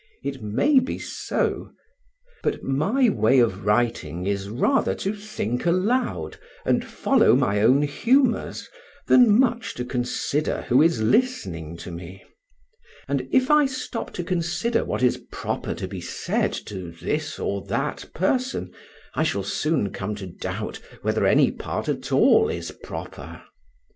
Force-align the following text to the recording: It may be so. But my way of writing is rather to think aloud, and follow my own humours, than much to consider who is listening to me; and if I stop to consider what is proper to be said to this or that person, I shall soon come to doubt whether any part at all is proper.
It 0.23 0.41
may 0.41 0.79
be 0.79 0.97
so. 0.97 1.73
But 2.41 2.63
my 2.63 3.07
way 3.09 3.37
of 3.37 3.67
writing 3.67 4.25
is 4.25 4.49
rather 4.49 4.95
to 4.95 5.13
think 5.13 5.67
aloud, 5.67 6.37
and 6.65 6.83
follow 6.83 7.35
my 7.35 7.61
own 7.61 7.83
humours, 7.83 8.67
than 9.05 9.39
much 9.39 9.75
to 9.75 9.85
consider 9.85 10.63
who 10.63 10.81
is 10.81 11.03
listening 11.03 11.77
to 11.77 11.91
me; 11.91 12.23
and 13.07 13.27
if 13.31 13.51
I 13.51 13.67
stop 13.67 14.11
to 14.13 14.23
consider 14.23 14.83
what 14.83 15.03
is 15.03 15.17
proper 15.31 15.75
to 15.75 15.87
be 15.87 16.01
said 16.01 16.53
to 16.65 16.89
this 16.89 17.37
or 17.37 17.63
that 17.67 18.09
person, 18.15 18.73
I 19.13 19.21
shall 19.21 19.43
soon 19.43 19.91
come 19.91 20.15
to 20.15 20.25
doubt 20.25 20.77
whether 21.03 21.27
any 21.27 21.51
part 21.51 21.87
at 21.87 22.11
all 22.11 22.49
is 22.49 22.71
proper. 22.81 23.43